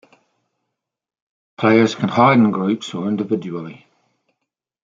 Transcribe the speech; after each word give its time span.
Players 1.59 1.93
can 1.93 2.09
hide 2.09 2.39
in 2.39 2.49
groups 2.49 2.95
or 2.95 3.07
individually. 3.07 3.85